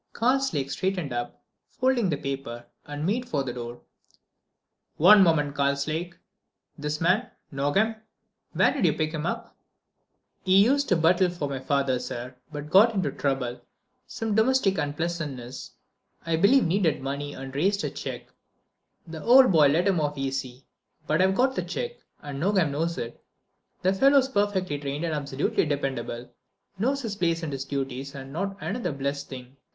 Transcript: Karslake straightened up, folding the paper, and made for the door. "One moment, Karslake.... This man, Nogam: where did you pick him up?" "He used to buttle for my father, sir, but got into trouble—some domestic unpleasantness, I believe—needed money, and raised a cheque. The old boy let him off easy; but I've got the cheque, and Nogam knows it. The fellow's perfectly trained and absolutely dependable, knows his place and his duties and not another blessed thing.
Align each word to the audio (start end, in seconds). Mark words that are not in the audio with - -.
Karslake 0.13 0.71
straightened 0.71 1.13
up, 1.13 1.43
folding 1.69 2.09
the 2.09 2.17
paper, 2.17 2.65
and 2.87 3.05
made 3.05 3.29
for 3.29 3.43
the 3.43 3.53
door. 3.53 3.81
"One 4.97 5.21
moment, 5.21 5.53
Karslake.... 5.53 6.15
This 6.75 6.99
man, 6.99 7.29
Nogam: 7.53 7.97
where 8.53 8.73
did 8.73 8.83
you 8.83 8.93
pick 8.93 9.11
him 9.13 9.27
up?" 9.27 9.55
"He 10.43 10.57
used 10.65 10.89
to 10.89 10.95
buttle 10.95 11.29
for 11.29 11.47
my 11.47 11.59
father, 11.59 11.99
sir, 11.99 12.35
but 12.51 12.71
got 12.71 12.95
into 12.95 13.11
trouble—some 13.11 14.33
domestic 14.33 14.79
unpleasantness, 14.79 15.73
I 16.25 16.35
believe—needed 16.35 16.99
money, 16.99 17.35
and 17.35 17.53
raised 17.53 17.83
a 17.83 17.91
cheque. 17.91 18.31
The 19.05 19.21
old 19.23 19.51
boy 19.51 19.67
let 19.67 19.87
him 19.87 20.01
off 20.01 20.17
easy; 20.17 20.65
but 21.05 21.21
I've 21.21 21.35
got 21.35 21.53
the 21.55 21.61
cheque, 21.63 21.99
and 22.23 22.39
Nogam 22.41 22.71
knows 22.71 22.97
it. 22.97 23.23
The 23.83 23.93
fellow's 23.93 24.29
perfectly 24.29 24.79
trained 24.79 25.05
and 25.05 25.13
absolutely 25.13 25.67
dependable, 25.67 26.31
knows 26.79 27.03
his 27.03 27.15
place 27.15 27.43
and 27.43 27.53
his 27.53 27.65
duties 27.65 28.15
and 28.15 28.33
not 28.33 28.57
another 28.59 28.91
blessed 28.91 29.29
thing. 29.29 29.57